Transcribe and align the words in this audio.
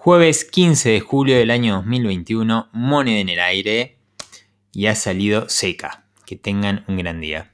Jueves 0.00 0.44
15 0.44 0.90
de 0.90 1.00
julio 1.00 1.36
del 1.36 1.50
año 1.50 1.74
2021, 1.78 2.68
moneda 2.72 3.18
en 3.18 3.28
el 3.30 3.40
aire 3.40 3.98
y 4.72 4.86
ha 4.86 4.94
salido 4.94 5.48
seca. 5.48 6.04
Que 6.24 6.36
tengan 6.36 6.84
un 6.86 6.98
gran 6.98 7.20
día. 7.20 7.52